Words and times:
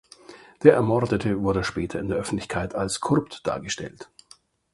Der 0.63 0.73
Ermordete 0.73 1.43
wurde 1.43 1.63
später 1.63 1.99
in 1.99 2.07
der 2.07 2.17
Öffentlichkeit 2.17 2.73
als 2.73 3.01
korrupt 3.01 3.45
dargestellt. 3.45 4.09